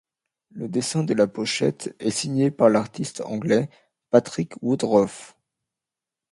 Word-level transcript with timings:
Le 0.49 0.67
dessin 0.67 1.03
de 1.03 1.13
la 1.13 1.27
pochette 1.27 1.95
est 1.99 2.09
signé 2.09 2.49
par 2.49 2.69
l'artiste 2.69 3.21
anglais 3.21 3.69
Patrick 4.09 4.53
Woodroffe. 4.63 5.35